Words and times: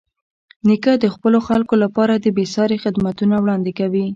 نیکه 0.67 0.93
د 0.99 1.05
خپلو 1.13 1.39
خلکو 1.47 1.73
لپاره 1.83 2.13
بېساري 2.37 2.77
خدمتونه 2.83 3.35
وړاندې 3.39 3.71
کوي. 3.79 4.05